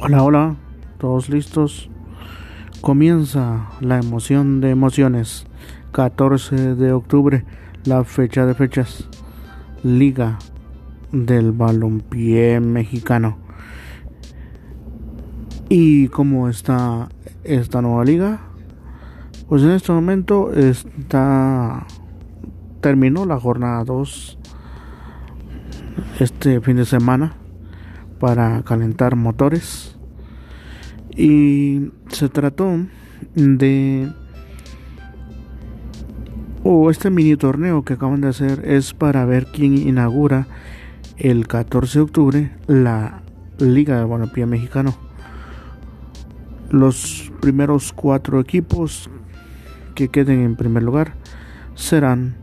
Hola, 0.00 0.22
hola, 0.22 0.56
todos 0.98 1.28
listos. 1.28 1.90
Comienza 2.80 3.66
la 3.80 3.98
emoción 3.98 4.60
de 4.60 4.70
emociones. 4.70 5.44
14 5.90 6.76
de 6.76 6.92
octubre, 6.92 7.44
la 7.84 8.04
fecha 8.04 8.46
de 8.46 8.54
fechas. 8.54 9.08
Liga 9.82 10.38
del 11.10 11.50
Balompié 11.50 12.60
Mexicano. 12.60 13.38
¿Y 15.68 16.06
cómo 16.08 16.48
está 16.48 17.08
esta 17.42 17.82
nueva 17.82 18.04
liga? 18.04 18.38
Pues 19.48 19.64
en 19.64 19.70
este 19.72 19.90
momento 19.90 20.52
está 20.52 21.88
terminó 22.80 23.26
la 23.26 23.40
jornada 23.40 23.82
2 23.82 24.38
este 26.20 26.60
fin 26.60 26.76
de 26.76 26.84
semana 26.84 27.34
para 28.18 28.62
calentar 28.62 29.16
motores 29.16 29.97
y 31.18 31.90
se 32.08 32.28
trató 32.28 32.78
de 33.34 34.08
o 36.62 36.90
este 36.90 37.10
mini 37.10 37.36
torneo 37.36 37.82
que 37.82 37.94
acaban 37.94 38.20
de 38.20 38.28
hacer 38.28 38.62
es 38.64 38.94
para 38.94 39.24
ver 39.24 39.46
quién 39.46 39.76
inaugura 39.76 40.46
el 41.16 41.48
14 41.48 41.98
de 41.98 42.02
octubre 42.02 42.50
la 42.68 43.22
Liga 43.58 43.98
de 43.98 44.04
Balompié 44.04 44.46
Mexicano. 44.46 44.96
Los 46.70 47.32
primeros 47.40 47.92
cuatro 47.92 48.38
equipos 48.38 49.10
que 49.96 50.08
queden 50.08 50.42
en 50.42 50.54
primer 50.54 50.84
lugar 50.84 51.14
serán 51.74 52.36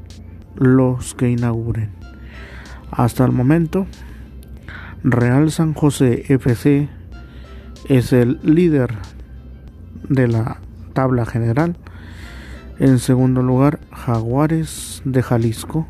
los 0.57 1.15
que 1.15 1.29
inauguren. 1.29 1.91
Hasta 2.91 3.23
el 3.23 3.31
momento, 3.31 3.87
Real 5.03 5.51
San 5.51 5.73
José 5.73 6.25
FC 6.27 6.89
es 7.87 8.13
el 8.13 8.39
líder 8.43 8.95
de 10.09 10.27
la 10.27 10.59
tabla 10.93 11.25
general. 11.25 11.77
En 12.79 12.99
segundo 12.99 13.41
lugar, 13.41 13.79
Jaguares 13.91 15.01
de 15.05 15.21
Jalisco. 15.21 15.87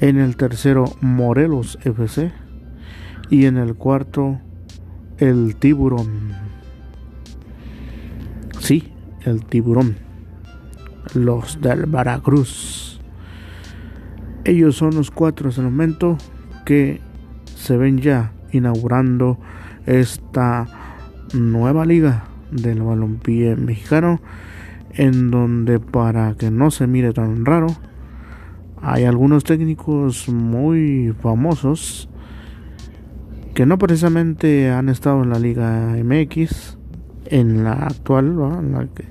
En 0.00 0.18
el 0.18 0.36
tercero, 0.36 0.84
Morelos 1.00 1.78
FC. 1.82 2.32
Y 3.30 3.46
en 3.46 3.56
el 3.56 3.74
cuarto, 3.74 4.40
el 5.18 5.56
Tiburón. 5.56 6.32
Sí, 8.60 8.92
el 9.22 9.44
Tiburón. 9.44 9.96
Los 11.14 11.60
del 11.60 11.86
Veracruz. 11.86 13.00
Ellos 14.44 14.76
son 14.76 14.94
los 14.94 15.10
cuatro 15.10 15.48
hasta 15.48 15.62
el 15.62 15.70
momento 15.70 16.18
que 16.66 17.00
se 17.56 17.76
ven 17.76 17.98
ya 17.98 18.32
inaugurando 18.52 19.38
esta 19.86 20.66
nueva 21.32 21.84
liga 21.84 22.24
del 22.50 22.82
balompié 22.82 23.56
mexicano 23.56 24.20
en 24.92 25.30
donde 25.30 25.80
para 25.80 26.34
que 26.34 26.50
no 26.50 26.70
se 26.70 26.86
mire 26.86 27.12
tan 27.12 27.44
raro 27.44 27.68
hay 28.80 29.04
algunos 29.04 29.44
técnicos 29.44 30.28
muy 30.28 31.14
famosos 31.20 32.08
que 33.54 33.66
no 33.66 33.78
precisamente 33.78 34.70
han 34.70 34.88
estado 34.88 35.22
en 35.22 35.30
la 35.30 35.38
liga 35.38 35.96
MX 36.02 36.78
en 37.26 37.64
la 37.64 37.72
actual 37.72 38.36
la 38.36 38.86
que, 38.86 39.04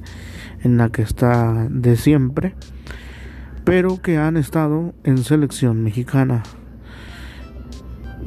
en 0.61 0.77
la 0.77 0.89
que 0.89 1.01
está 1.01 1.67
de 1.69 1.95
siempre 1.95 2.55
pero 3.63 4.01
que 4.01 4.17
han 4.17 4.37
estado 4.37 4.93
en 5.03 5.17
selección 5.19 5.83
mexicana. 5.83 6.43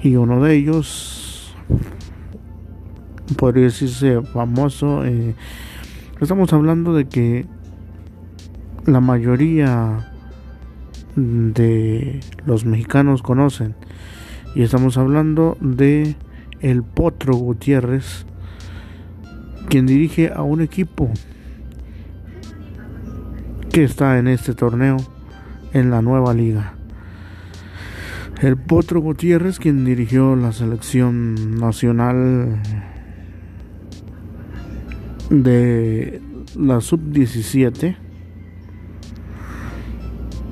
Y 0.02 0.16
uno 0.16 0.42
de 0.42 0.54
ellos 0.54 1.15
podría 3.34 3.64
decirse 3.64 4.22
famoso 4.22 5.04
eh, 5.04 5.34
estamos 6.20 6.52
hablando 6.52 6.94
de 6.94 7.06
que 7.08 7.46
la 8.84 9.00
mayoría 9.00 10.12
de 11.16 12.20
los 12.44 12.64
mexicanos 12.64 13.22
conocen 13.22 13.74
y 14.54 14.62
estamos 14.62 14.96
hablando 14.96 15.56
de 15.60 16.14
el 16.60 16.82
Potro 16.82 17.34
Gutiérrez 17.34 18.26
quien 19.68 19.86
dirige 19.86 20.32
a 20.32 20.42
un 20.42 20.60
equipo 20.60 21.10
que 23.72 23.84
está 23.84 24.18
en 24.18 24.28
este 24.28 24.54
torneo 24.54 24.96
en 25.72 25.90
la 25.90 26.00
nueva 26.00 26.32
liga. 26.32 26.74
El 28.40 28.56
Potro 28.56 29.00
Gutiérrez, 29.00 29.58
quien 29.58 29.84
dirigió 29.84 30.36
la 30.36 30.52
selección 30.52 31.58
nacional 31.58 32.60
de 35.30 36.20
la 36.56 36.80
sub-17, 36.80 37.96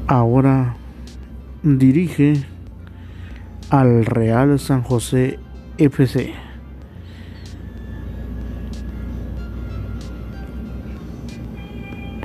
ahora 0.06 0.76
dirige 1.62 2.44
al 3.70 4.04
Real 4.04 4.58
San 4.58 4.82
José 4.82 5.38
FC. 5.78 6.32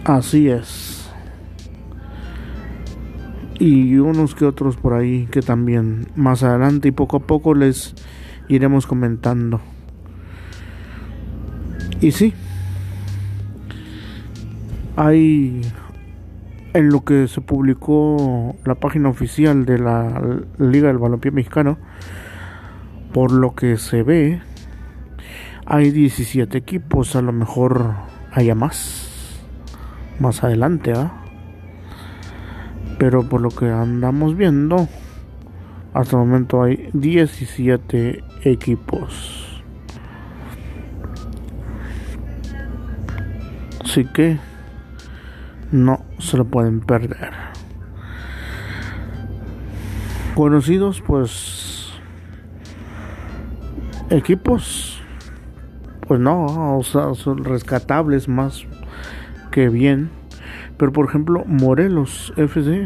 Así 0.06 0.50
es 0.50 1.00
y 3.60 3.98
unos 3.98 4.36
que 4.36 4.46
otros 4.46 4.78
por 4.78 4.94
ahí 4.94 5.28
que 5.30 5.42
también 5.42 6.08
más 6.16 6.44
adelante 6.44 6.88
y 6.88 6.92
poco 6.92 7.18
a 7.18 7.20
poco 7.20 7.54
les 7.54 7.94
iremos 8.48 8.88
comentando. 8.88 9.60
Y 12.02 12.12
sí, 12.12 12.34
hay 14.96 15.62
en 16.74 16.90
lo 16.90 17.04
que 17.04 17.28
se 17.28 17.42
publicó 17.42 18.56
la 18.64 18.76
página 18.76 19.10
oficial 19.10 19.66
de 19.66 19.80
la 19.80 20.22
Liga 20.58 20.88
del 20.88 20.98
Balompié 20.98 21.32
Mexicano, 21.32 21.78
por 23.12 23.32
lo 23.32 23.54
que 23.54 23.78
se 23.78 24.04
ve, 24.04 24.42
hay 25.66 25.92
17 25.92 26.58
equipos, 26.58 27.18
a 27.18 27.22
lo 27.22 27.34
mejor 27.34 27.96
haya 28.32 28.56
más, 28.56 29.42
más 30.20 30.44
adelante, 30.44 30.94
¿ah? 30.94 31.12
pero 32.98 33.28
por 33.28 33.42
lo 33.42 33.50
que 33.50 33.70
andamos 33.70 34.38
viendo 34.38 34.88
hasta 35.94 36.16
el 36.16 36.26
momento 36.26 36.64
hay 36.64 36.90
17 36.94 38.24
equipos 38.44 39.39
así 43.90 44.06
que 44.06 44.38
no 45.72 46.06
se 46.20 46.38
lo 46.38 46.46
pueden 46.46 46.80
perder 46.80 47.34
conocidos 50.36 51.02
pues 51.02 51.92
equipos 54.12 55.02
pues 56.08 56.20
no 56.20 56.78
o 56.78 56.84
sea, 56.84 57.16
son 57.16 57.44
rescatables 57.44 58.28
más 58.28 58.66
que 59.52 59.70
bien 59.70 60.12
pero 60.80 60.94
por 60.94 61.06
ejemplo, 61.06 61.44
Morelos 61.46 62.34
FC. 62.38 62.86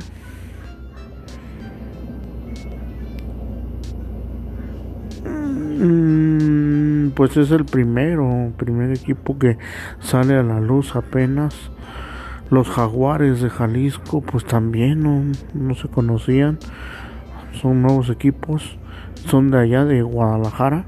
Pues 7.24 7.38
es 7.38 7.52
el 7.52 7.64
primero, 7.64 8.52
primer 8.58 8.92
equipo 8.92 9.40
que 9.40 9.58
sale 10.02 10.36
a 10.36 10.44
la 10.44 10.60
luz 10.60 10.94
apenas. 10.94 11.72
Los 12.50 12.68
jaguares 12.68 13.40
de 13.40 13.50
Jalisco, 13.50 14.20
pues 14.20 14.44
también 14.44 15.04
no, 15.04 15.32
no 15.54 15.74
se 15.74 15.88
conocían. 15.88 16.60
Son 17.54 17.82
nuevos 17.82 18.10
equipos. 18.10 18.78
Son 19.28 19.52
de 19.52 19.60
allá 19.60 19.86
de 19.86 20.02
Guadalajara. 20.02 20.86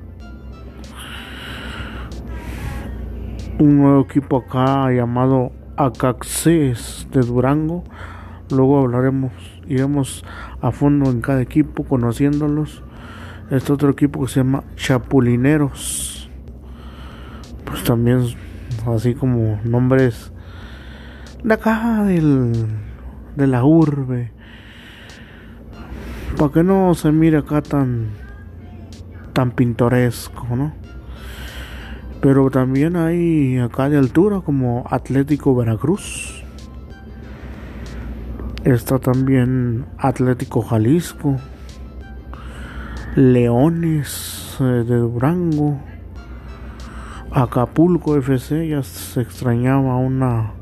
Un 3.57 3.77
nuevo 3.77 4.01
equipo 4.01 4.44
acá 4.45 4.92
llamado 4.92 5.54
Acaxes 5.77 7.07
de 7.13 7.21
Durango. 7.21 7.86
Luego 8.51 8.81
hablaremos, 8.81 9.31
iremos 9.68 10.25
a 10.60 10.71
fondo 10.71 11.10
en 11.10 11.21
cada 11.21 11.42
equipo 11.42 11.86
conociéndolos. 11.86 12.83
Este 13.50 13.71
otro 13.71 13.89
equipo 13.89 14.19
que 14.25 14.27
se 14.27 14.42
llama 14.42 14.65
Chapulineros. 14.75 16.14
Pues 17.65 17.83
también 17.83 18.25
así 18.88 19.13
como 19.13 19.59
nombres 19.63 20.31
de 21.44 21.53
acá 21.53 22.03
del, 22.03 22.53
de 23.35 23.47
la 23.47 23.63
urbe. 23.63 24.31
Para 26.38 26.51
que 26.51 26.63
no 26.63 26.94
se 26.95 27.12
mire 27.12 27.38
acá 27.38 27.62
tan 27.62 28.09
tan 29.35 29.51
pintoresco, 29.51 30.47
¿no? 30.56 30.73
Pero 32.21 32.50
también 32.50 32.95
hay 32.95 33.59
acá 33.59 33.89
de 33.89 33.97
altura 33.97 34.41
como 34.41 34.85
Atlético 34.89 35.56
Veracruz. 35.56 36.44
Está 38.63 38.97
también 38.97 39.85
Atlético 40.00 40.62
Jalisco. 40.62 41.38
Leones 43.15 44.57
eh, 44.59 44.63
de 44.63 44.95
Durango. 44.95 45.79
Acapulco 47.38 48.16
FC 48.16 48.66
ya 48.70 48.82
se 48.82 49.20
extrañaba 49.20 49.98
una 49.98 50.54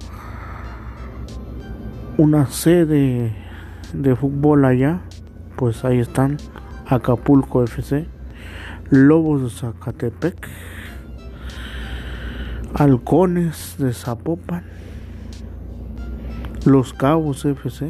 una 2.17 2.47
sede 2.47 3.31
de 3.93 4.15
fútbol 4.15 4.65
allá. 4.65 5.01
Pues 5.55 5.85
ahí 5.85 5.99
están 5.99 6.37
Acapulco 6.87 7.63
FC 7.63 8.07
Lobos 8.89 9.43
de 9.43 9.49
Zacatepec 9.51 10.49
Halcones 12.73 13.75
de 13.77 13.93
Zapopan 13.93 14.63
Los 16.65 16.91
Cabos 16.95 17.45
FC 17.45 17.85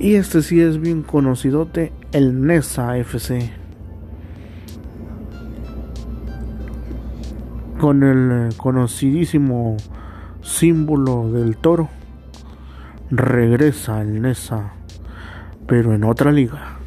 y 0.00 0.16
este 0.16 0.42
sí 0.42 0.60
es 0.60 0.80
bien 0.80 1.04
conocidote 1.04 1.92
el 2.10 2.44
NESA 2.44 2.98
FC 2.98 3.65
con 7.86 8.02
el 8.02 8.56
conocidísimo 8.56 9.76
símbolo 10.42 11.30
del 11.30 11.56
toro 11.56 11.88
regresa 13.12 14.02
el 14.02 14.22
NESA 14.22 14.72
pero 15.68 15.94
en 15.94 16.02
otra 16.02 16.32
liga. 16.32 16.78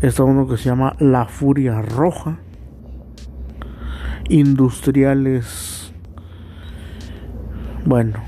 Está 0.00 0.24
uno 0.24 0.48
que 0.48 0.56
se 0.56 0.70
llama 0.70 0.96
La 0.98 1.26
Furia 1.26 1.82
Roja. 1.82 2.38
Industriales 4.30 5.92
bueno 7.84 8.20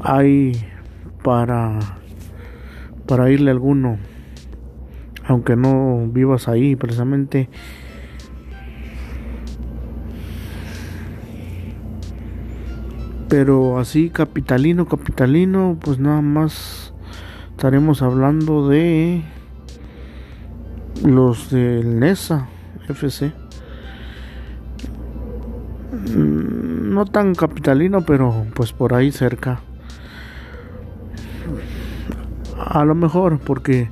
hay 0.00 0.60
para 1.22 1.78
para 3.06 3.30
irle 3.30 3.52
alguno 3.52 3.98
aunque 5.24 5.54
no 5.54 6.04
vivas 6.08 6.48
ahí 6.48 6.74
precisamente 6.74 7.48
pero 13.28 13.78
así 13.78 14.10
capitalino 14.10 14.86
capitalino 14.86 15.76
pues 15.80 15.98
nada 15.98 16.20
más 16.20 16.92
estaremos 17.50 18.02
hablando 18.02 18.68
de 18.68 19.22
los 21.04 21.50
del 21.50 21.98
NESA 21.98 22.48
FC 22.88 23.32
mm, 25.92 26.94
no 26.94 27.04
tan 27.04 27.34
capitalino 27.34 28.02
pero 28.02 28.46
pues 28.54 28.72
por 28.72 28.94
ahí 28.94 29.12
cerca. 29.12 29.60
A 32.58 32.84
lo 32.84 32.94
mejor 32.94 33.38
porque 33.38 33.90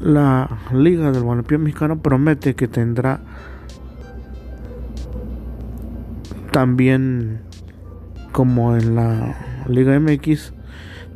la 0.00 0.48
liga 0.72 1.10
del 1.10 1.24
balompié 1.24 1.58
mexicano 1.58 1.98
promete 2.00 2.54
que 2.54 2.68
tendrá 2.68 3.20
también 6.52 7.40
como 8.32 8.76
en 8.76 8.94
la 8.94 9.36
Liga 9.68 9.98
MX 9.98 10.52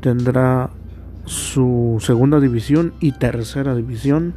tendrá 0.00 0.70
su 1.24 1.98
segunda 2.00 2.38
división 2.40 2.92
y 3.00 3.12
tercera 3.12 3.74
división. 3.74 4.34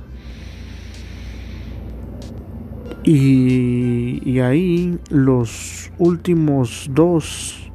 Y, 3.04 4.40
ahí 4.40 5.00
los 5.10 5.92
últimos 5.98 6.90
dos 6.94 7.72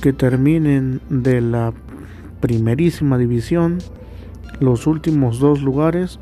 que 0.00 0.12
terminen 0.12 1.00
de 1.08 1.40
la 1.40 1.72
primerísima 2.40 3.18
división, 3.18 3.78
los 4.60 4.86
últimos 4.86 5.38
dos 5.38 5.62
lugares 5.62 6.20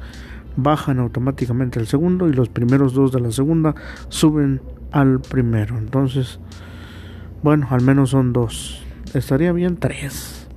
bajan 0.56 1.00
automáticamente 1.00 1.80
al 1.80 1.86
segundo 1.86 2.28
y 2.28 2.32
los 2.32 2.48
primeros 2.48 2.94
dos 2.94 3.12
de 3.12 3.20
la 3.20 3.30
segunda 3.30 3.74
suben 4.08 4.60
al 4.92 5.20
primero. 5.20 5.76
Entonces, 5.76 6.38
bueno, 7.44 7.66
al 7.68 7.82
menos 7.82 8.08
son 8.08 8.32
dos. 8.32 8.82
Estaría 9.12 9.52
bien 9.52 9.76
tres. 9.76 10.48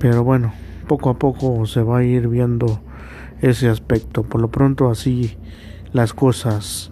Pero 0.00 0.24
bueno, 0.24 0.52
poco 0.88 1.08
a 1.08 1.20
poco 1.20 1.66
se 1.66 1.84
va 1.84 1.98
a 1.98 2.02
ir 2.02 2.26
viendo 2.26 2.80
ese 3.40 3.68
aspecto. 3.68 4.24
Por 4.24 4.40
lo 4.40 4.50
pronto 4.50 4.90
así 4.90 5.36
las 5.92 6.12
cosas 6.12 6.90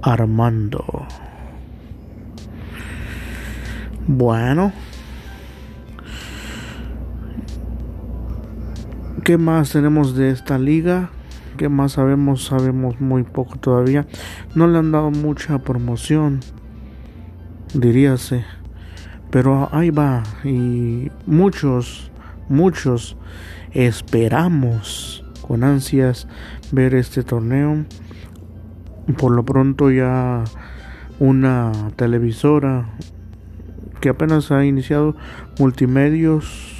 armando. 0.00 1.08
Bueno. 4.06 4.72
¿Qué 9.24 9.38
más 9.38 9.72
tenemos 9.72 10.14
de 10.14 10.30
esta 10.30 10.56
liga? 10.56 11.10
¿Qué 11.56 11.68
más 11.68 11.94
sabemos? 11.94 12.44
Sabemos 12.44 13.00
muy 13.00 13.24
poco 13.24 13.56
todavía. 13.56 14.06
No 14.54 14.68
le 14.68 14.78
han 14.78 14.92
dado 14.92 15.10
mucha 15.10 15.58
promoción 15.58 16.38
diríase. 17.80 18.44
Pero 19.30 19.68
ahí 19.72 19.90
va 19.90 20.22
y 20.44 21.10
muchos, 21.26 22.10
muchos 22.48 23.16
esperamos 23.72 25.24
con 25.46 25.64
ansias 25.64 26.26
ver 26.72 26.94
este 26.94 27.22
torneo. 27.22 27.84
Por 29.16 29.32
lo 29.32 29.44
pronto 29.44 29.90
ya 29.90 30.44
una 31.18 31.72
televisora 31.96 32.90
que 34.00 34.10
apenas 34.10 34.50
ha 34.50 34.64
iniciado 34.64 35.16
multimedios 35.58 36.78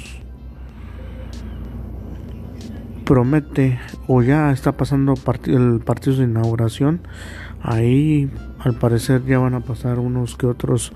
promete 3.03 3.79
o 4.07 4.21
ya 4.21 4.51
está 4.51 4.73
pasando 4.73 5.15
el 5.45 5.79
partido 5.79 6.17
de 6.17 6.25
inauguración 6.25 7.01
ahí 7.61 8.29
al 8.59 8.73
parecer 8.73 9.25
ya 9.25 9.39
van 9.39 9.53
a 9.53 9.61
pasar 9.61 9.99
unos 9.99 10.35
que 10.35 10.45
otros 10.45 10.91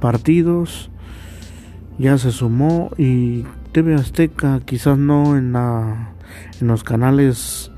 partidos. 0.00 0.90
Ya 1.98 2.16
se 2.16 2.30
sumó 2.30 2.90
y 2.96 3.44
TV 3.72 3.94
Azteca 3.94 4.60
quizás 4.64 4.96
no 4.98 5.36
en, 5.36 5.52
la, 5.52 6.12
en 6.60 6.68
los 6.68 6.84
canales 6.84 7.72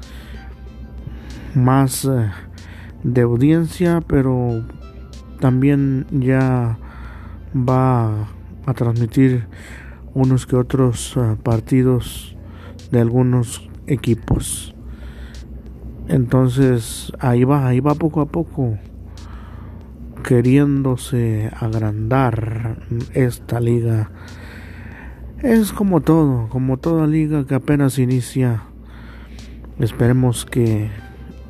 más 1.54 2.04
eh, 2.04 2.31
de 3.02 3.22
audiencia, 3.22 4.02
pero 4.06 4.62
también 5.40 6.06
ya 6.10 6.78
va 7.56 8.28
a 8.66 8.75
transmitir 8.75 9.46
unos 10.12 10.46
que 10.46 10.56
otros 10.56 11.16
eh, 11.16 11.37
partidos 11.42 12.37
de 12.90 13.00
algunos 13.00 13.70
equipos. 13.87 14.75
Entonces 16.09 17.11
ahí 17.20 17.44
va, 17.44 17.66
ahí 17.66 17.80
va 17.80 17.94
poco 17.94 18.20
a 18.20 18.26
poco 18.26 18.76
queriéndose 20.22 21.50
agrandar 21.58 22.78
esta 23.14 23.60
liga. 23.60 24.10
Es 25.42 25.72
como 25.72 26.00
todo, 26.00 26.48
como 26.48 26.76
toda 26.76 27.06
liga 27.06 27.46
que 27.46 27.54
apenas 27.54 27.98
inicia. 27.98 28.64
Esperemos 29.78 30.44
que 30.44 30.90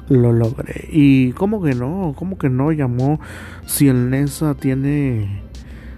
lo 0.08 0.32
logre. 0.32 0.88
Y 0.90 1.32
cómo 1.32 1.62
que 1.62 1.74
no, 1.74 2.14
cómo 2.16 2.38
que 2.38 2.48
no 2.48 2.72
llamó 2.72 3.20
si 3.66 3.88
el 3.88 4.10
Nesa 4.10 4.54
tiene 4.54 5.42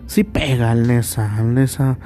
si 0.06 0.24
pega 0.24 0.72
el 0.72 0.86
Nesa, 0.86 1.40
el 1.40 1.54
Nesa 1.54 1.98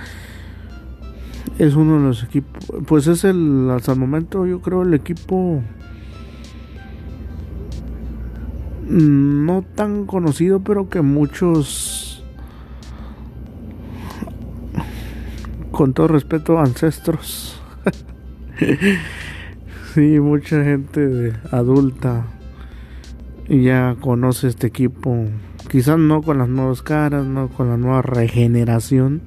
es 1.59 1.75
uno 1.75 1.99
de 1.99 2.01
los 2.07 2.23
equipos, 2.23 2.65
pues 2.87 3.07
es 3.07 3.25
el 3.25 3.69
hasta 3.71 3.93
el 3.93 3.99
momento 3.99 4.47
yo 4.47 4.61
creo 4.61 4.83
el 4.83 4.95
equipo 4.95 5.63
no 8.89 9.63
tan 9.63 10.07
conocido, 10.07 10.61
pero 10.61 10.89
que 10.89 11.03
muchos, 11.03 12.25
con 15.71 15.93
todo 15.93 16.09
respeto, 16.09 16.59
ancestros, 16.59 17.61
sí, 19.95 20.21
mucha 20.21 20.63
gente 20.63 21.33
adulta 21.51 22.27
ya 23.49 23.97
conoce 24.01 24.49
este 24.49 24.67
equipo. 24.67 25.27
Quizás 25.71 25.99
no 25.99 26.23
con 26.23 26.39
las 26.39 26.49
nuevas 26.49 26.83
caras, 26.83 27.27
no 27.27 27.49
con 27.49 27.69
la 27.69 27.77
nueva 27.77 28.03
regeneración 28.03 29.23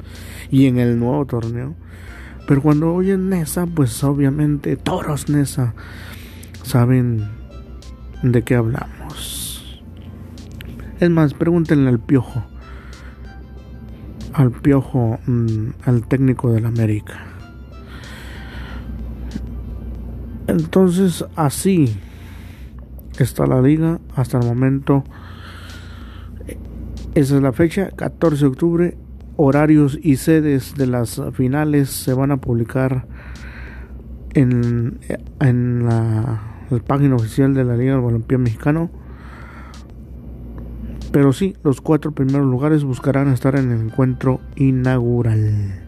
y 0.49 0.67
en 0.67 0.79
el 0.79 0.99
nuevo 0.99 1.25
torneo. 1.25 1.75
Pero 2.47 2.61
cuando 2.61 2.93
oyen 2.93 3.29
Nesa, 3.29 3.67
pues 3.67 4.03
obviamente 4.03 4.75
toros 4.75 5.29
Nesa 5.29 5.73
saben 6.63 7.29
de 8.23 8.41
qué 8.41 8.55
hablamos. 8.55 8.98
Es 10.99 11.09
más, 11.09 11.33
pregúntenle 11.33 11.89
al 11.89 11.99
piojo. 11.99 12.43
Al 14.33 14.51
piojo, 14.51 15.19
mm, 15.25 15.69
al 15.85 16.07
técnico 16.07 16.51
del 16.51 16.65
América. 16.65 17.25
Entonces, 20.47 21.25
así 21.35 21.95
está 23.17 23.45
la 23.45 23.61
liga 23.61 23.99
hasta 24.15 24.39
el 24.39 24.45
momento. 24.45 25.03
Esa 27.15 27.35
es 27.35 27.41
la 27.41 27.53
fecha, 27.53 27.91
14 27.91 28.45
de 28.45 28.47
octubre. 28.47 28.97
Horarios 29.37 29.97
y 30.01 30.17
sedes 30.17 30.75
de 30.75 30.87
las 30.87 31.21
finales 31.33 31.89
se 31.89 32.13
van 32.13 32.31
a 32.31 32.37
publicar 32.37 33.07
en, 34.33 34.99
en 35.39 35.85
la 35.85 36.49
la 36.69 36.79
página 36.79 37.15
oficial 37.15 37.53
de 37.53 37.63
la 37.63 37.75
Liga 37.75 37.93
del 37.93 38.01
Balompié 38.01 38.37
Mexicano. 38.37 38.89
Pero 41.11 41.33
sí, 41.33 41.55
los 41.63 41.81
cuatro 41.81 42.11
primeros 42.11 42.45
lugares 42.45 42.83
buscarán 42.83 43.31
estar 43.33 43.55
en 43.55 43.71
el 43.71 43.81
encuentro 43.81 44.39
inaugural. 44.55 45.85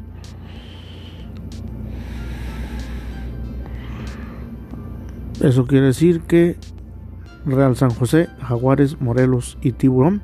Eso 5.41 5.65
quiere 5.65 5.87
decir 5.87 6.21
que 6.21 6.57
Real 7.45 7.75
San 7.75 7.89
José, 7.89 8.29
Jaguares, 8.41 9.01
Morelos 9.01 9.57
y 9.61 9.71
Tiburón 9.71 10.21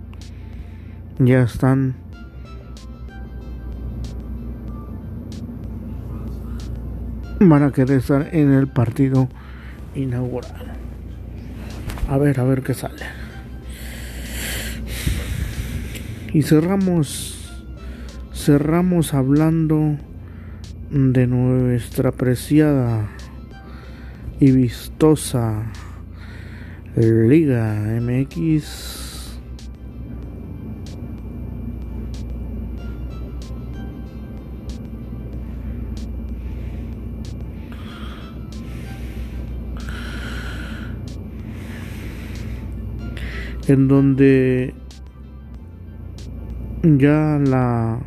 ya 1.19 1.41
están 1.41 1.95
van 7.39 7.63
a 7.63 7.71
querer 7.71 7.97
estar 7.97 8.29
en 8.31 8.51
el 8.53 8.67
partido 8.67 9.27
inaugural. 9.95 10.73
A 12.09 12.17
ver, 12.17 12.39
a 12.39 12.43
ver 12.43 12.63
qué 12.63 12.73
sale. 12.73 13.26
Y 16.33 16.41
cerramos 16.43 17.37
cerramos 18.33 19.13
hablando 19.13 19.97
de 20.89 21.27
nuestra 21.27 22.09
apreciada 22.09 23.09
y 24.39 24.51
vistosa 24.51 25.71
Liga 26.95 27.99
MX 27.99 29.27
en 43.67 43.87
donde 43.87 44.73
ya 46.83 47.39
la 47.43 47.99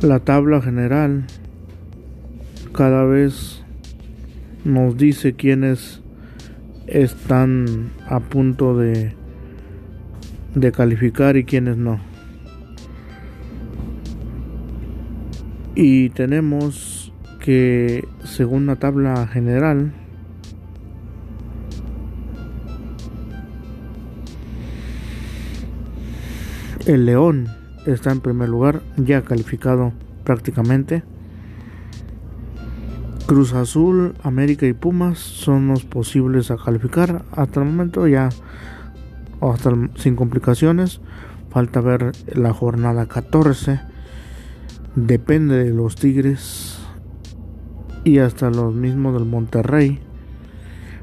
la 0.00 0.20
tabla 0.20 0.60
general 0.60 1.26
cada 2.72 3.04
vez 3.04 3.62
nos 4.64 4.96
dice 4.96 5.34
quiénes 5.34 6.00
están 6.86 7.90
a 8.06 8.20
punto 8.20 8.76
de 8.76 9.12
de 10.54 10.72
calificar 10.72 11.36
y 11.36 11.44
quiénes 11.44 11.76
no. 11.76 12.07
Y 15.80 16.10
tenemos 16.10 17.12
que, 17.38 18.08
según 18.24 18.66
la 18.66 18.74
tabla 18.74 19.28
general, 19.28 19.92
el 26.84 27.06
León 27.06 27.46
está 27.86 28.10
en 28.10 28.18
primer 28.18 28.48
lugar, 28.48 28.82
ya 28.96 29.22
calificado 29.22 29.92
prácticamente. 30.24 31.04
Cruz 33.28 33.52
Azul, 33.52 34.14
América 34.24 34.66
y 34.66 34.72
Pumas 34.72 35.20
son 35.20 35.68
los 35.68 35.84
posibles 35.84 36.50
a 36.50 36.56
calificar. 36.56 37.22
Hasta 37.30 37.60
el 37.60 37.66
momento 37.66 38.08
ya 38.08 38.30
o 39.38 39.52
hasta 39.52 39.70
sin 39.94 40.16
complicaciones. 40.16 41.00
Falta 41.50 41.80
ver 41.80 42.10
la 42.34 42.52
jornada 42.52 43.06
14. 43.06 43.96
Depende 45.06 45.62
de 45.64 45.72
los 45.72 45.94
Tigres 45.94 46.76
y 48.02 48.18
hasta 48.18 48.50
los 48.50 48.74
mismos 48.74 49.14
del 49.14 49.26
Monterrey. 49.26 50.00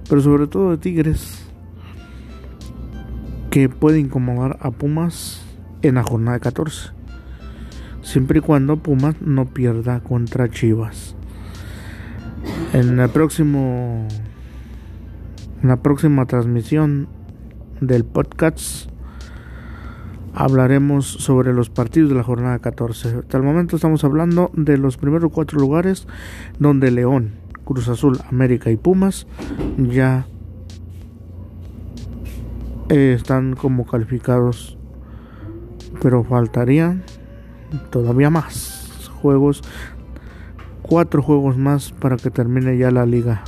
Pero 0.10 0.20
sobre 0.20 0.48
todo 0.48 0.72
de 0.72 0.78
Tigres 0.78 1.46
que 3.52 3.70
puede 3.70 4.00
incomodar 4.00 4.58
a 4.60 4.72
Pumas 4.72 5.46
en 5.82 5.96
la 5.96 6.04
jornada 6.04 6.40
14. 6.40 6.90
Siempre 8.02 8.40
y 8.40 8.42
cuando 8.42 8.76
Pumas 8.76 9.16
no 9.22 9.46
pierda 9.46 10.02
contra 10.02 10.50
Chivas. 10.50 11.16
En 12.74 13.00
el 13.00 13.10
próximo 13.10 14.10
en 15.64 15.70
la 15.70 15.78
próxima 15.78 16.26
transmisión 16.26 17.08
del 17.80 18.04
podcast 18.04 18.90
hablaremos 20.36 21.06
sobre 21.08 21.54
los 21.54 21.70
partidos 21.70 22.10
de 22.10 22.16
la 22.16 22.24
jornada 22.24 22.60
14. 22.60 23.20
Hasta 23.20 23.38
el 23.38 23.44
momento 23.44 23.78
estamos 23.78 24.04
hablando 24.04 24.52
de 24.54 24.78
los 24.78 24.98
primeros 24.98 25.32
cuatro 25.32 25.60
lugares 25.60 26.08
donde 26.60 26.92
León, 26.92 27.36
Cruz 27.64 27.88
Azul, 27.88 28.20
América 28.30 28.70
y 28.70 28.76
Pumas 28.76 29.28
ya 29.78 30.28
están 32.90 33.56
como 33.56 33.86
calificados. 33.86 34.78
Pero 36.02 36.26
faltarían 36.26 37.04
todavía 37.90 38.30
más 38.30 39.10
juegos, 39.22 39.64
cuatro 40.82 41.22
juegos 41.22 41.58
más 41.58 41.94
para 41.94 42.18
que 42.18 42.30
termine 42.30 42.78
ya 42.78 42.92
la 42.92 43.06
liga. 43.06 43.44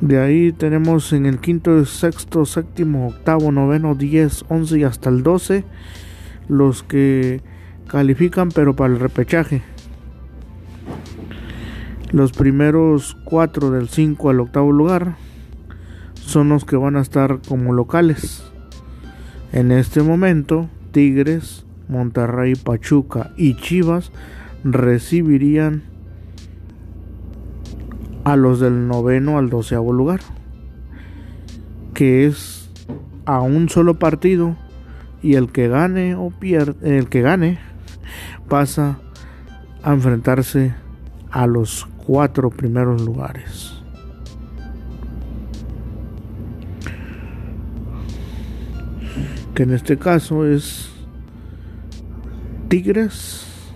De 0.00 0.20
ahí 0.20 0.52
tenemos 0.52 1.12
en 1.12 1.26
el 1.26 1.38
quinto, 1.40 1.84
sexto, 1.84 2.44
séptimo, 2.44 3.08
octavo, 3.08 3.50
noveno, 3.50 3.96
diez, 3.96 4.44
once 4.48 4.78
y 4.78 4.84
hasta 4.84 5.10
el 5.10 5.22
doce 5.22 5.64
los 6.48 6.82
que 6.82 7.42
califican 7.88 8.50
pero 8.50 8.76
para 8.76 8.94
el 8.94 9.00
repechaje. 9.00 9.62
Los 12.12 12.32
primeros 12.32 13.16
cuatro 13.24 13.70
del 13.70 13.88
5 13.88 14.30
al 14.30 14.40
octavo 14.40 14.72
lugar 14.72 15.16
son 16.14 16.48
los 16.48 16.64
que 16.64 16.76
van 16.76 16.96
a 16.96 17.00
estar 17.00 17.40
como 17.46 17.74
locales. 17.74 18.44
En 19.52 19.72
este 19.72 20.02
momento, 20.02 20.70
Tigres, 20.92 21.66
Monterrey, 21.88 22.54
Pachuca 22.54 23.32
y 23.36 23.56
Chivas 23.56 24.12
recibirían 24.64 25.82
a 28.28 28.36
los 28.36 28.60
del 28.60 28.86
noveno 28.86 29.38
al 29.38 29.48
doceavo 29.48 29.90
lugar, 29.90 30.20
que 31.94 32.26
es 32.26 32.68
a 33.24 33.40
un 33.40 33.70
solo 33.70 33.98
partido 33.98 34.54
y 35.22 35.36
el 35.36 35.50
que 35.50 35.68
gane 35.68 36.14
o 36.14 36.28
pierde, 36.28 36.98
el 36.98 37.08
que 37.08 37.22
gane 37.22 37.58
pasa 38.46 38.98
a 39.82 39.94
enfrentarse 39.94 40.74
a 41.30 41.46
los 41.46 41.88
cuatro 42.06 42.50
primeros 42.50 43.00
lugares. 43.00 43.72
Que 49.54 49.62
en 49.62 49.72
este 49.72 49.96
caso 49.96 50.46
es 50.46 50.90
Tigres, 52.68 53.72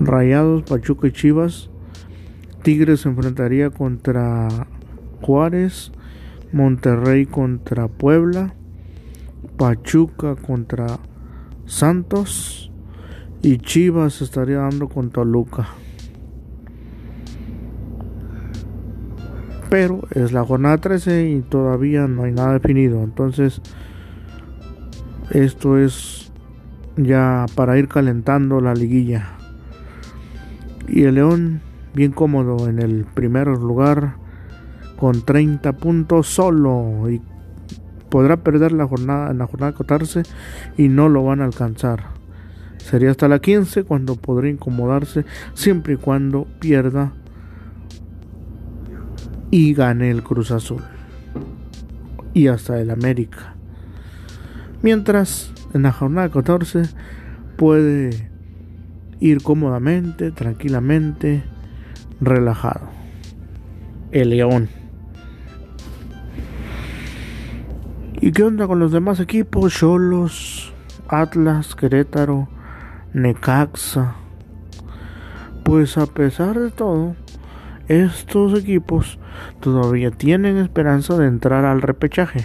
Rayados, 0.00 0.62
Pachuca 0.62 1.06
y 1.08 1.12
Chivas 1.12 1.69
Tigres 2.62 3.00
se 3.00 3.08
enfrentaría 3.08 3.70
contra 3.70 4.48
Juárez, 5.22 5.92
Monterrey 6.52 7.26
contra 7.26 7.88
Puebla, 7.88 8.54
Pachuca 9.56 10.36
contra 10.36 10.98
Santos 11.66 12.70
y 13.42 13.58
Chivas 13.58 14.20
estaría 14.20 14.58
dando 14.58 14.88
con 14.88 15.10
Toluca. 15.10 15.68
Pero 19.70 20.02
es 20.10 20.32
la 20.32 20.44
jornada 20.44 20.78
13 20.78 21.30
y 21.30 21.40
todavía 21.42 22.08
no 22.08 22.24
hay 22.24 22.32
nada 22.32 22.54
definido. 22.54 23.02
Entonces, 23.04 23.62
esto 25.30 25.78
es 25.78 26.32
ya 26.96 27.46
para 27.54 27.78
ir 27.78 27.88
calentando 27.88 28.60
la 28.60 28.74
liguilla. 28.74 29.36
Y 30.88 31.04
el 31.04 31.14
León 31.14 31.62
bien 31.94 32.12
cómodo 32.12 32.68
en 32.68 32.78
el 32.78 33.04
primer 33.04 33.48
lugar 33.48 34.16
con 34.96 35.22
30 35.22 35.72
puntos 35.74 36.26
solo 36.26 37.10
y 37.10 37.20
podrá 38.10 38.38
perder 38.38 38.72
la 38.72 38.86
jornada 38.86 39.30
en 39.30 39.38
la 39.38 39.46
jornada 39.46 39.72
14 39.72 40.22
y 40.76 40.88
no 40.88 41.08
lo 41.08 41.24
van 41.24 41.40
a 41.40 41.44
alcanzar. 41.44 42.04
Sería 42.78 43.10
hasta 43.10 43.28
la 43.28 43.38
15 43.38 43.84
cuando 43.84 44.16
podría 44.16 44.50
incomodarse 44.50 45.24
siempre 45.54 45.94
y 45.94 45.96
cuando 45.96 46.46
pierda 46.58 47.12
y 49.50 49.74
gane 49.74 50.10
el 50.10 50.22
Cruz 50.22 50.50
Azul 50.50 50.82
y 52.34 52.48
hasta 52.48 52.80
el 52.80 52.90
América. 52.90 53.54
Mientras 54.82 55.52
en 55.74 55.82
la 55.82 55.92
jornada 55.92 56.28
14 56.30 56.82
puede 57.56 58.30
ir 59.20 59.42
cómodamente, 59.42 60.30
tranquilamente 60.30 61.42
relajado. 62.20 62.88
El 64.10 64.30
león. 64.30 64.68
¿Y 68.20 68.32
qué 68.32 68.42
onda 68.42 68.66
con 68.66 68.78
los 68.78 68.92
demás 68.92 69.18
equipos? 69.20 69.72
Cholos, 69.74 70.74
Atlas, 71.08 71.74
Querétaro, 71.74 72.48
Necaxa. 73.14 74.14
Pues 75.64 75.96
a 75.96 76.06
pesar 76.06 76.58
de 76.58 76.70
todo, 76.70 77.16
estos 77.88 78.58
equipos 78.58 79.18
todavía 79.60 80.10
tienen 80.10 80.58
esperanza 80.58 81.16
de 81.16 81.26
entrar 81.26 81.64
al 81.64 81.80
repechaje. 81.80 82.44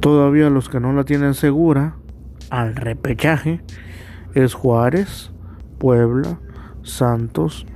Todavía 0.00 0.50
los 0.50 0.68
que 0.68 0.80
no 0.80 0.92
la 0.92 1.04
tienen 1.04 1.34
segura 1.34 1.96
al 2.50 2.74
repechaje 2.74 3.60
es 4.34 4.54
Juárez, 4.54 5.30
Puebla, 5.78 6.38
Santos, 6.82 7.66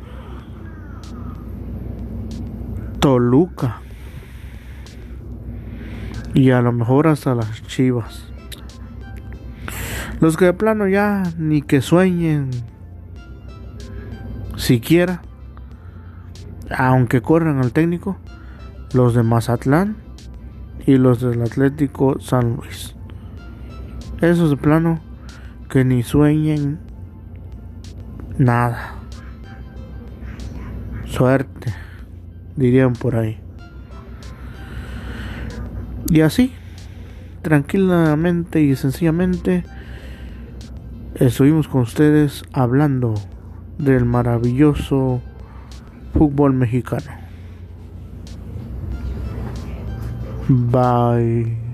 Toluca 3.00 3.80
y 6.34 6.50
a 6.50 6.60
lo 6.60 6.72
mejor 6.72 7.06
hasta 7.08 7.34
las 7.34 7.62
Chivas. 7.66 8.26
Los 10.20 10.36
que 10.36 10.46
de 10.46 10.52
plano 10.52 10.88
ya 10.88 11.22
ni 11.38 11.62
que 11.62 11.80
sueñen 11.80 12.50
siquiera, 14.56 15.22
aunque 16.70 17.22
corran 17.22 17.58
al 17.58 17.72
técnico, 17.72 18.16
los 18.92 19.14
de 19.14 19.22
Mazatlán 19.22 19.96
y 20.86 20.96
los 20.96 21.20
del 21.20 21.42
Atlético 21.42 22.18
San 22.20 22.56
Luis. 22.56 22.94
Esos 24.20 24.50
de 24.50 24.56
plano 24.56 25.00
que 25.68 25.84
ni 25.84 26.02
sueñen 26.02 26.78
nada. 28.38 28.95
Suerte, 31.16 31.72
dirían 32.56 32.92
por 32.92 33.16
ahí. 33.16 33.38
Y 36.10 36.20
así, 36.20 36.52
tranquilamente 37.40 38.60
y 38.60 38.76
sencillamente, 38.76 39.64
estuvimos 41.14 41.68
con 41.68 41.80
ustedes 41.80 42.44
hablando 42.52 43.14
del 43.78 44.04
maravilloso 44.04 45.22
fútbol 46.12 46.52
mexicano. 46.52 47.12
Bye. 50.50 51.65